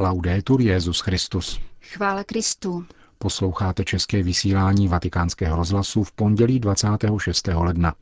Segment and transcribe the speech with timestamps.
[0.00, 1.60] Laudetur Jezus Christus.
[1.80, 2.84] Chvála Kristu.
[3.18, 7.48] Posloucháte české vysílání Vatikánského rozhlasu v pondělí 26.
[7.54, 7.94] ledna.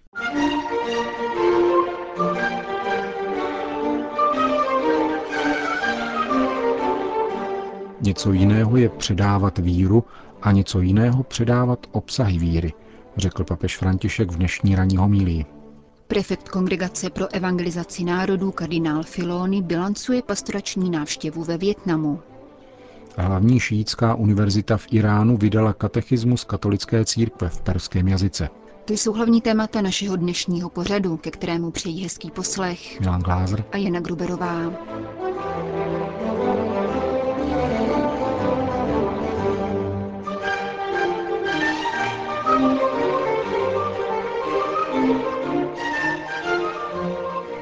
[8.00, 10.04] Něco jiného je předávat víru
[10.42, 12.72] a něco jiného předávat obsahy víry,
[13.16, 15.55] řekl papež František v dnešní ranní homílii.
[16.08, 22.20] Prefekt Kongregace pro evangelizaci národů kardinál Filoni bilancuje pastorační návštěvu ve Větnamu.
[23.16, 28.48] Hlavní šíjická univerzita v Iránu vydala katechismus katolické církve v perském jazyce.
[28.84, 33.00] To jsou hlavní témata našeho dnešního pořadu, ke kterému přejí hezký poslech.
[33.00, 34.72] Milan Glázer a Jana Gruberová.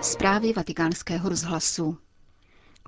[0.04, 1.96] Zprávy vatikánského rozhlasu.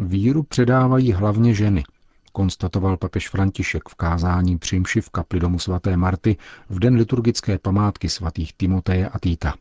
[0.01, 1.85] Víru předávají hlavně ženy,
[2.33, 6.37] konstatoval papež František v kázání při v kapli domu svaté Marty
[6.69, 9.55] v den liturgické památky svatých Timoteje a Týta.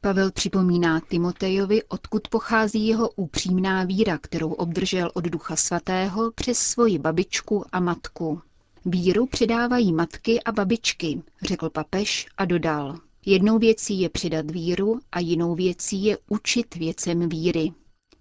[0.00, 6.98] Pavel připomíná Timotejovi, odkud pochází jeho upřímná víra, kterou obdržel od Ducha Svatého přes svoji
[6.98, 8.40] babičku a matku.
[8.84, 12.98] Víru předávají matky a babičky, řekl papež a dodal.
[13.26, 17.72] Jednou věcí je přidat víru a jinou věcí je učit věcem víry.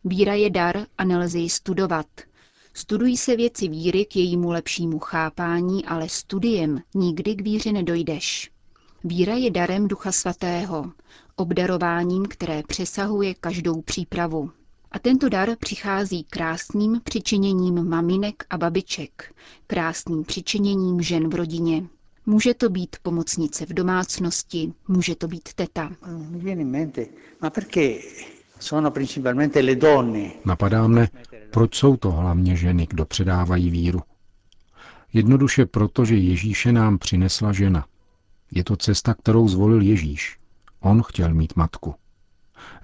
[0.04, 2.06] Víra je dar a nelze ji studovat.
[2.74, 8.52] Studují se věci víry k jejímu lepšímu chápání, ale studiem nikdy k víře nedojdeš.
[9.04, 10.92] Víra je darem Ducha Svatého,
[11.36, 14.52] obdarováním, které přesahuje každou přípravu.
[14.92, 19.36] A tento dar přichází krásným přičiněním maminek a babiček,
[19.68, 21.88] krásným přičiněním žen v rodině.
[22.26, 25.92] Může to být pomocnice v domácnosti, může to být teta.
[30.46, 31.10] Napadá mne,
[31.52, 34.02] proč jsou to hlavně ženy, kdo předávají víru.
[35.14, 37.86] Jednoduše proto, že Ježíše nám přinesla žena.
[38.52, 40.38] Je to cesta, kterou zvolil Ježíš.
[40.80, 41.96] On chtěl mít matku.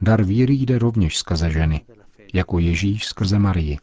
[0.01, 1.81] Dar víry jde rovněž skrze ženy,
[2.33, 3.77] jako Ježíš skrze Marii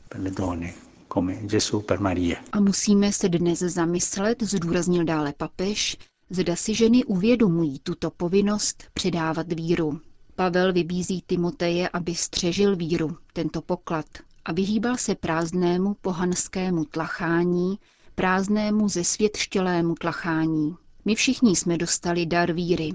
[2.53, 5.97] A musíme se dnes zamyslet, zdůraznil dále papež,
[6.31, 10.01] zda si ženy uvědomují tuto povinnost předávat víru.
[10.37, 14.07] Pavel vybízí Timoteje, aby střežil víru, tento poklad,
[14.45, 17.79] a vyhýbal se prázdnému pohanskému tlachání,
[18.15, 20.77] prázdnému zesvětštělému tlachání.
[21.05, 22.93] My všichni jsme dostali dar víry.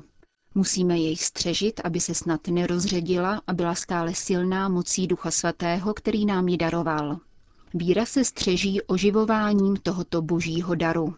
[0.56, 6.25] Musíme jej střežit, aby se snad nerozředila a byla stále silná mocí Ducha Svatého, který
[6.25, 7.19] nám ji daroval.
[7.74, 11.16] Víra se střeží oživováním tohoto božího daru.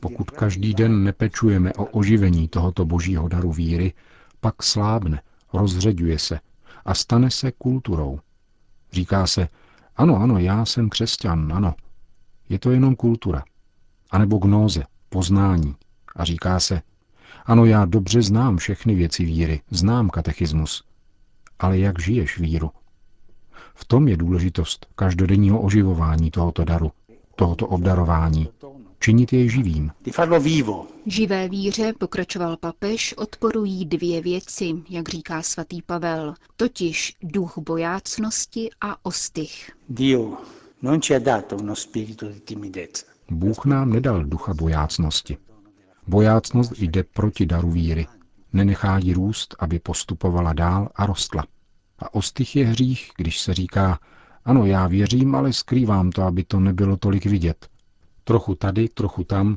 [0.00, 3.92] Pokud každý den nepečujeme o oživení tohoto božího daru víry,
[4.40, 6.40] pak slábne, rozředuje se
[6.84, 8.18] a stane se kulturou.
[8.92, 9.48] Říká se,
[9.96, 11.74] ano, ano, já jsem křesťan, ano.
[12.48, 13.44] Je to jenom kultura.
[14.10, 15.74] A nebo gnóze, poznání.
[16.16, 16.82] A říká se,
[17.46, 20.84] ano, já dobře znám všechny věci víry, znám katechismus.
[21.58, 22.70] Ale jak žiješ víru?
[23.80, 26.92] V tom je důležitost každodenního oživování tohoto daru,
[27.36, 28.48] tohoto obdarování,
[29.00, 29.90] činit jej živým.
[31.06, 39.06] Živé víře, pokračoval papež, odporují dvě věci, jak říká svatý Pavel, totiž duch bojácnosti a
[39.06, 39.70] ostych.
[43.30, 45.38] Bůh nám nedal ducha bojácnosti.
[46.06, 48.06] Bojácnost jde proti daru víry.
[48.52, 51.44] Nenechá ji růst, aby postupovala dál a rostla.
[51.98, 53.98] A ostych je hřích, když se říká,
[54.44, 57.68] ano, já věřím, ale skrývám to, aby to nebylo tolik vidět.
[58.24, 59.56] Trochu tady, trochu tam.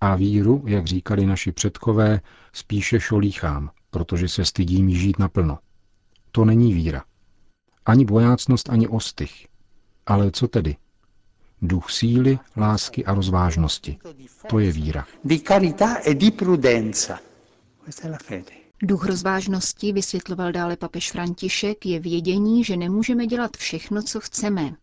[0.00, 2.20] A víru, jak říkali naši předkové,
[2.52, 5.58] spíše šolíchám, protože se stydím žít naplno.
[6.32, 7.04] To není víra.
[7.86, 9.46] Ani bojácnost, ani ostych.
[10.06, 10.76] Ale co tedy?
[11.62, 13.98] Duch síly, lásky a rozvážnosti.
[14.48, 15.06] To je víra.
[15.24, 17.18] Di carità e di prudenza.
[17.84, 18.65] Questa è la fede.
[18.82, 24.74] Duch rozvážnosti, vysvětloval dále papež František, je vědění, že nemůžeme dělat všechno, co chceme.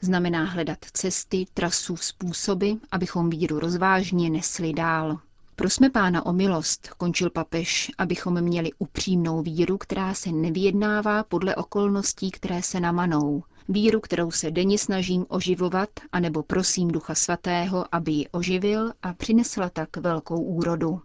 [0.00, 5.18] Znamená hledat cesty, trasu, způsoby, abychom víru rozvážně nesli dál.
[5.56, 12.30] Prosme pána o milost, končil papež, abychom měli upřímnou víru, která se nevyjednává podle okolností,
[12.30, 13.42] které se namanou.
[13.68, 19.70] Víru, kterou se denně snažím oživovat, anebo prosím Ducha Svatého, aby ji oživil a přinesla
[19.70, 21.00] tak velkou úrodu.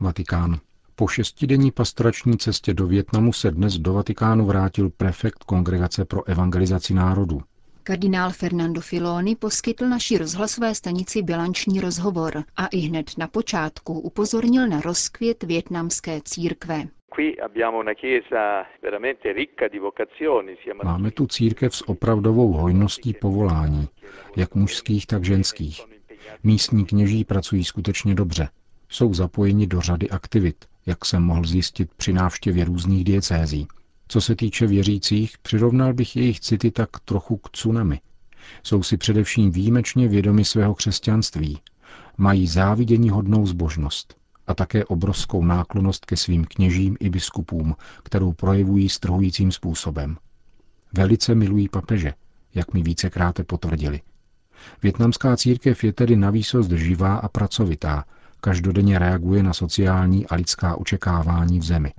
[0.00, 0.60] Vatikán.
[0.98, 6.94] Po šestidenní pastorační cestě do Větnamu se dnes do Vatikánu vrátil prefekt Kongregace pro evangelizaci
[6.94, 7.42] národů.
[7.82, 14.68] Kardinál Fernando Filoni poskytl naší rozhlasové stanici bilanční rozhovor a i hned na počátku upozornil
[14.68, 16.84] na rozkvět větnamské církve.
[20.84, 23.88] Máme tu církev s opravdovou hojností povolání,
[24.36, 25.82] jak mužských, tak ženských.
[26.42, 28.48] Místní kněží pracují skutečně dobře.
[28.88, 33.66] Jsou zapojeni do řady aktivit, jak jsem mohl zjistit při návštěvě různých diecézí.
[34.08, 38.00] Co se týče věřících, přirovnal bych jejich city tak trochu k tsunami.
[38.62, 41.58] Jsou si především výjimečně vědomi svého křesťanství.
[42.16, 44.16] Mají závidění hodnou zbožnost
[44.46, 50.16] a také obrovskou náklonost ke svým kněžím i biskupům, kterou projevují strhujícím způsobem.
[50.92, 52.12] Velice milují papeže,
[52.54, 54.00] jak mi vícekrát potvrdili.
[54.82, 58.04] Větnamská církev je tedy na výsost živá a pracovitá,
[58.40, 61.92] každodenně reaguje na sociální a lidská očekávání v zemi.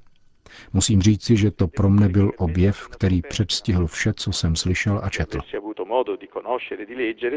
[0.74, 5.10] Musím říci, že to pro mne byl objev, který předstihl vše, co jsem slyšel a
[5.10, 5.40] četl.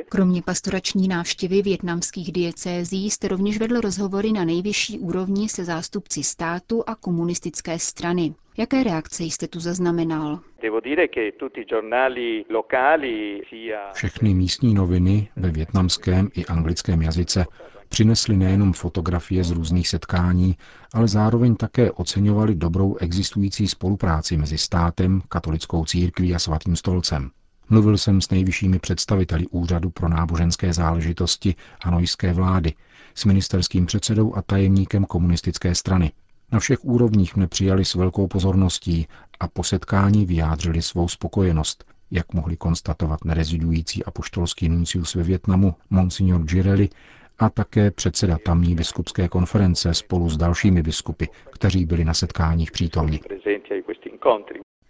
[0.09, 6.83] Kromě pastorační návštěvy větnamských diecézí jste rovněž vedl rozhovory na nejvyšší úrovni se zástupci státu
[6.87, 8.35] a komunistické strany.
[8.59, 10.41] Jaké reakce jste tu zaznamenal?
[13.93, 17.47] Všechny místní noviny ve větnamském i anglickém jazyce
[17.91, 20.57] přinesli nejenom fotografie z různých setkání,
[20.95, 27.31] ale zároveň také oceňovali dobrou existující spolupráci mezi státem, katolickou církví a svatým stolcem.
[27.71, 31.55] Mluvil jsem s nejvyššími představiteli Úřadu pro náboženské záležitosti
[31.85, 32.75] hanojské vlády,
[33.15, 36.13] s ministerským předsedou a tajemníkem komunistické strany.
[36.53, 39.07] Na všech úrovních mne přijali s velkou pozorností
[39.41, 46.43] a po setkání vyjádřili svou spokojenost, jak mohli konstatovat nerezidující apoštolský nuncius ve Větnamu, monsignor
[46.43, 46.89] Girelli,
[47.41, 53.21] a také předseda tamní biskupské konference spolu s dalšími biskupy, kteří byli na setkáních přítomni.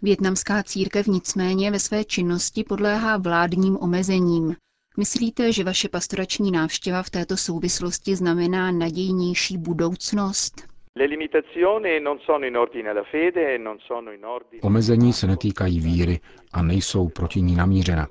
[0.01, 4.55] Větnamská církev nicméně ve své činnosti podléhá vládním omezením.
[4.97, 10.71] Myslíte, že vaše pastorační návštěva v této souvislosti znamená nadějnější budoucnost?
[14.61, 16.19] Omezení se netýkají víry
[16.53, 18.07] a nejsou proti ní namířena.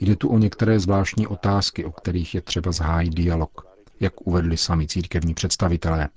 [0.00, 3.66] Jde tu o některé zvláštní otázky, o kterých je třeba zahájit dialog,
[4.00, 6.08] jak uvedli sami církevní představitelé.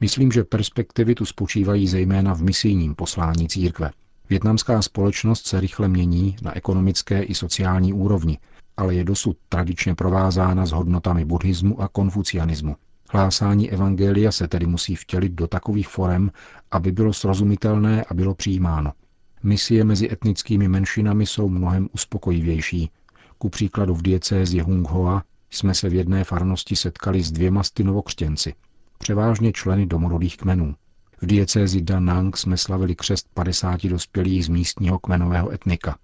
[0.00, 3.90] Myslím, že perspektivy tu spočívají zejména v misijním poslání církve.
[4.30, 8.38] Větnamská společnost se rychle mění na ekonomické i sociální úrovni,
[8.76, 12.76] ale je dosud tradičně provázána s hodnotami buddhismu a konfucianismu.
[13.10, 16.30] Hlásání evangelia se tedy musí vtělit do takových forem,
[16.70, 18.92] aby bylo srozumitelné a bylo přijímáno.
[19.42, 22.90] Misie mezi etnickými menšinami jsou mnohem uspokojivější.
[23.38, 28.54] Ku příkladu v diecézi Hunghoa jsme se v jedné farnosti setkali s dvěma stynovokřtěnci,
[28.98, 30.74] převážně členy domorodých kmenů.
[31.22, 35.98] V diecézi Da Nang jsme slavili křest 50 dospělých z místního kmenového etnika.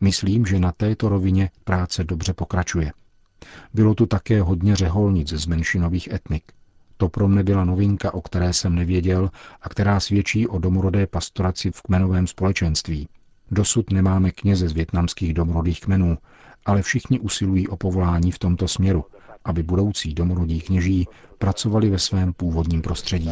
[0.00, 2.92] Myslím, že na této rovině práce dobře pokračuje.
[3.74, 6.52] Bylo tu také hodně řeholnic z menšinových etnik.
[6.96, 9.30] To pro mne byla novinka, o které jsem nevěděl
[9.62, 13.08] a která svědčí o domorodé pastoraci v kmenovém společenství.
[13.50, 16.18] Dosud nemáme kněze z větnamských domorodých kmenů,
[16.66, 19.04] ale všichni usilují o povolání v tomto směru,
[19.44, 21.08] aby budoucí domorodí kněží
[21.38, 23.30] pracovali ve svém původním prostředí.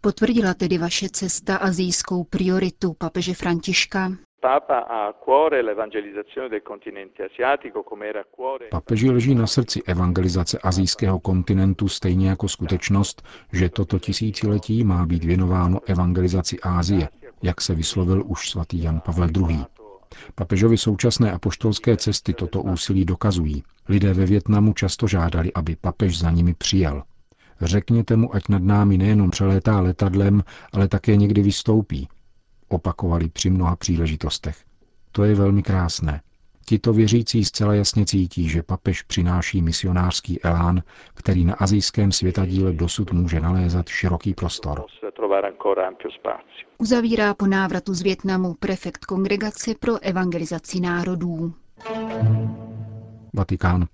[0.00, 4.12] Potvrdila tedy vaše cesta azijskou prioritu papeže Františka?
[8.70, 13.22] Papeži leží na srdci evangelizace azijského kontinentu stejně jako skutečnost,
[13.52, 17.08] že toto tisíciletí má být věnováno evangelizaci Ázie,
[17.42, 19.64] jak se vyslovil už svatý Jan Pavel II.
[20.34, 23.62] Papežovi současné apoštolské cesty toto úsilí dokazují.
[23.88, 27.02] Lidé ve Větnamu často žádali, aby papež za nimi přijel.
[27.60, 32.08] Řekněte mu, ať nad námi nejenom přelétá letadlem, ale také někdy vystoupí.
[32.70, 34.56] Opakovali při mnoha příležitostech.
[35.12, 36.20] To je velmi krásné.
[36.66, 40.82] Tito věřící zcela jasně cítí, že papež přináší misionářský elán,
[41.14, 44.84] který na azijském světadíle dosud může nalézat široký prostor.
[46.78, 51.54] Uzavírá po návratu z Větnamu prefekt Kongregace pro evangelizaci národů.
[53.34, 53.86] Vatikán.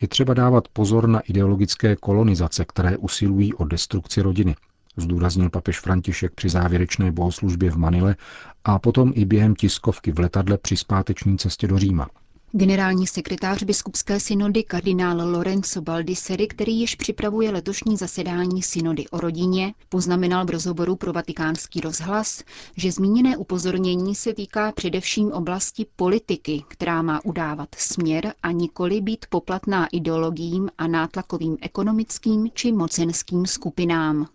[0.00, 4.54] Je třeba dávat pozor na ideologické kolonizace, které usilují o destrukci rodiny,
[4.96, 8.16] zdůraznil papež František při závěrečné bohoslužbě v Manile
[8.64, 12.08] a potom i během tiskovky v letadle při zpáteční cestě do Říma.
[12.54, 19.74] Generální sekretář biskupské synody kardinál Lorenzo Baldisseri, který již připravuje letošní zasedání synody o rodině,
[19.88, 22.44] poznamenal v rozhovoru pro vatikánský rozhlas,
[22.76, 29.26] že zmíněné upozornění se týká především oblasti politiky, která má udávat směr a nikoli být
[29.28, 34.26] poplatná ideologiím a nátlakovým ekonomickým či mocenským skupinám.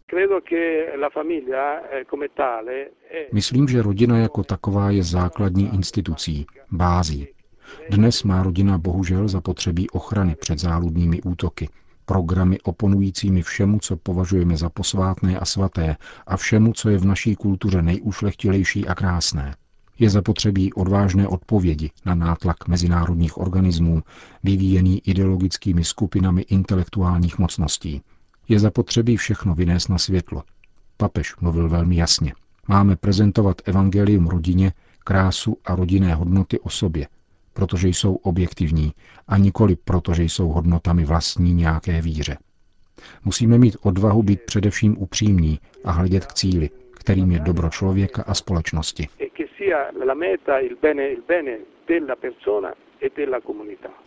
[3.32, 7.28] Myslím, že rodina jako taková je základní institucí, bází,
[7.90, 11.70] dnes má rodina bohužel zapotřebí ochrany před záludnými útoky,
[12.06, 15.96] programy oponujícími všemu, co považujeme za posvátné a svaté
[16.28, 19.56] a všemu, co je v naší kultuře nejušlechtilejší a krásné.
[20.00, 24.04] Je zapotřebí odvážné odpovědi na nátlak mezinárodních organismů,
[24.44, 28.02] vyvíjený ideologickými skupinami intelektuálních mocností.
[28.50, 30.44] Je zapotřebí všechno vynést na světlo.
[30.98, 32.34] Papež mluvil velmi jasně.
[32.68, 37.08] Máme prezentovat evangelium rodině, krásu a rodinné hodnoty o sobě,
[37.58, 38.94] protože jsou objektivní
[39.28, 42.38] a nikoli proto, že jsou hodnotami vlastní nějaké víře.
[43.26, 48.34] Musíme mít odvahu být především upřímní a hledět k cíli, kterým je dobro člověka a
[48.34, 49.08] společnosti.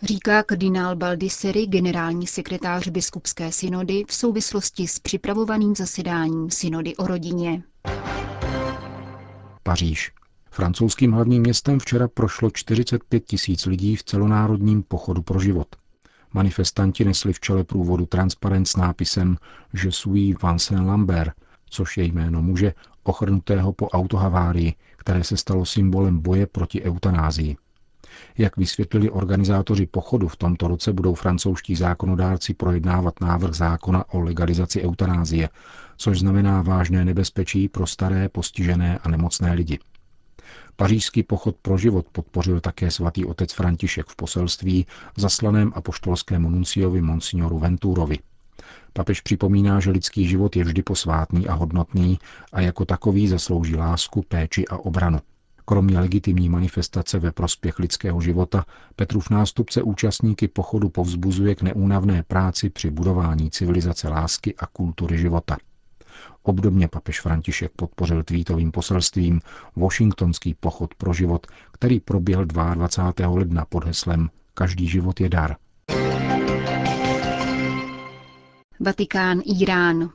[0.02, 7.62] Říká kardinál Baldisseri, generální sekretář biskupské synody, v souvislosti s připravovaným zasedáním synody o rodině.
[9.62, 10.19] Paříž.
[10.52, 15.69] Francouzským hlavním městem včera prošlo 45 tisíc lidí v celonárodním pochodu pro život.
[16.33, 19.37] Manifestanti nesli v čele průvodu transparent s nápisem
[19.85, 21.33] Je suis Vincent Lambert,
[21.71, 27.57] což je jméno muže ochrnutého po autohavárii, které se stalo symbolem boje proti eutanázii.
[28.38, 34.83] Jak vysvětlili organizátoři pochodu, v tomto roce budou francouzští zákonodárci projednávat návrh zákona o legalizaci
[34.83, 35.49] eutanázie,
[35.97, 39.78] což znamená vážné nebezpečí pro staré, postižené a nemocné lidi.
[40.80, 47.58] Pařížský pochod pro život podpořil také svatý otec František v poselství zaslaném apoštolskému nunciovi Monsignoru
[47.58, 48.18] Venturovi.
[48.92, 52.18] Papež připomíná, že lidský život je vždy posvátný a hodnotný
[52.52, 55.18] a jako takový zaslouží lásku, péči a obranu.
[55.64, 58.64] Kromě legitimní manifestace ve prospěch lidského života,
[58.96, 65.56] Petrův nástupce účastníky pochodu povzbuzuje k neúnavné práci při budování civilizace lásky a kultury života.
[66.42, 69.40] Obdobně papež František podpořil tweetovým poselstvím
[69.76, 73.28] Washingtonský pochod pro život, který proběhl 22.
[73.28, 75.56] ledna pod heslem Každý život je dar.
[78.80, 80.11] Vatikán, Irán.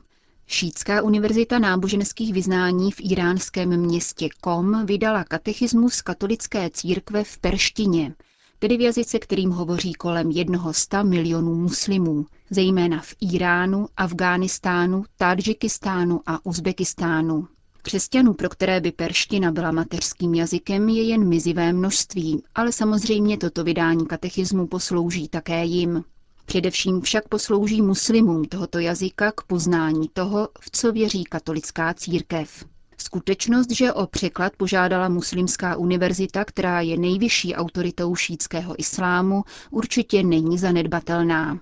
[0.46, 8.14] Šítská univerzita náboženských vyznání v iránském městě Kom vydala katechismus katolické církve v perštině,
[8.58, 16.20] tedy v jazyce, kterým hovoří kolem jednoho sta milionů muslimů, zejména v Iránu, Afghánistánu, Tadžikistánu
[16.26, 17.48] a Uzbekistánu.
[17.82, 23.64] Křesťanů, pro které by perština byla mateřským jazykem, je jen mizivé množství, ale samozřejmě toto
[23.64, 26.04] vydání katechismu poslouží také jim.
[26.46, 32.64] Především však poslouží muslimům tohoto jazyka k poznání toho, v co věří katolická církev.
[32.98, 40.58] Skutečnost, že o překlad požádala Muslimská univerzita, která je nejvyšší autoritou šítského islámu, určitě není
[40.58, 41.58] zanedbatelná.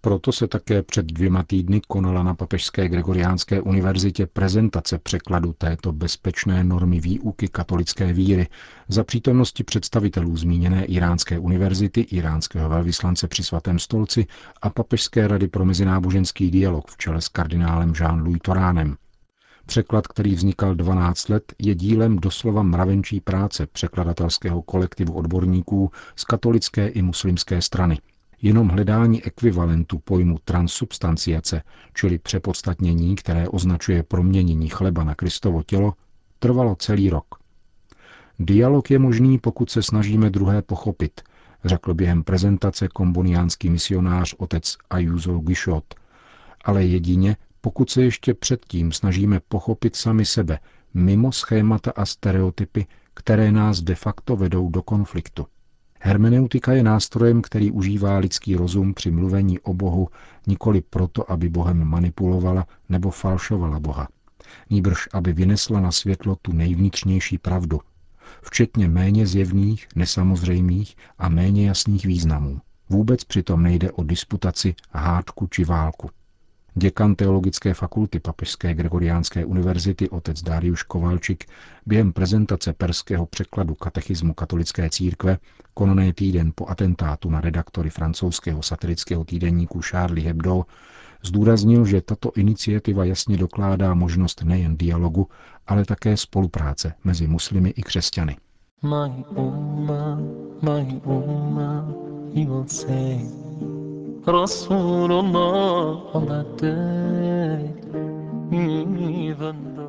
[0.00, 6.64] Proto se také před dvěma týdny konala na Papežské Gregoriánské univerzitě prezentace překladu této bezpečné
[6.64, 8.48] normy výuky katolické víry
[8.88, 14.26] za přítomnosti představitelů zmíněné Iránské univerzity, iránského velvyslance při svatém stolci
[14.62, 18.96] a Papežské rady pro mezináboženský dialog v čele s kardinálem Jean-Louis Toránem.
[19.68, 26.88] Překlad, který vznikal 12 let, je dílem doslova mravenčí práce překladatelského kolektivu odborníků z katolické
[26.88, 27.98] i muslimské strany.
[28.42, 31.62] Jenom hledání ekvivalentu pojmu transsubstanciace,
[31.94, 35.94] čili přepodstatnění, které označuje proměnění chleba na Kristovo tělo,
[36.38, 37.26] trvalo celý rok.
[38.38, 41.20] Dialog je možný, pokud se snažíme druhé pochopit,
[41.64, 45.94] řekl během prezentace komboniánský misionář otec Ayuso Gishot,
[46.64, 50.58] ale jedině, pokud se ještě předtím snažíme pochopit sami sebe,
[50.94, 55.46] mimo schémata a stereotypy, které nás de facto vedou do konfliktu.
[56.00, 60.08] Hermeneutika je nástrojem, který užívá lidský rozum při mluvení o Bohu
[60.46, 64.08] nikoli proto, aby Bohem manipulovala nebo falšovala Boha.
[64.70, 67.80] Nýbrž, aby vynesla na světlo tu nejvnitřnější pravdu,
[68.42, 72.60] včetně méně zjevných, nesamozřejmých a méně jasných významů.
[72.88, 76.10] Vůbec přitom nejde o disputaci, hádku či válku.
[76.74, 81.44] Děkan teologické fakulty Papežské Gregoriánské univerzity otec Dariuš Kovalčik
[81.86, 85.38] během prezentace perského překladu katechismu katolické církve,
[85.74, 90.64] konané týden po atentátu na redaktory francouzského satirického týdenníku Charlie Hebdo,
[91.24, 95.28] zdůraznil, že tato iniciativa jasně dokládá možnost nejen dialogu,
[95.66, 98.36] ale také spolupráce mezi muslimy i křesťany.
[98.82, 100.18] My Ummah,
[100.62, 101.84] my Ummah,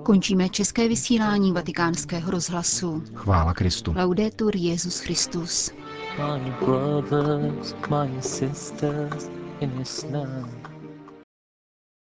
[0.03, 3.03] Končíme české vysílání vatikánského rozhlasu.
[3.13, 3.93] Chvála Kristu.
[3.97, 5.71] Laudetur Jezus Christus.
[6.17, 9.29] my brothers, my sisters
[9.59, 10.58] in Islam.